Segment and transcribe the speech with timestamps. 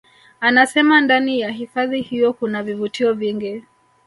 [0.39, 3.63] Anasema ndani ya hifadhi hiyo kuna vivutio vingi